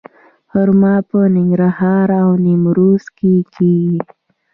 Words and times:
خرما 0.51 0.95
په 1.09 1.19
ننګرهار 1.35 2.09
او 2.21 2.29
نیمروز 2.45 3.03
کې 3.17 3.33
کیږي. 3.55 3.99